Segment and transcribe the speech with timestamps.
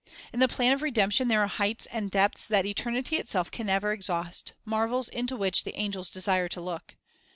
[0.33, 3.91] In the plan of redemption there are heights and depths that eternity itself can never
[3.93, 6.95] exhaust, marvels into which the angels desire to look.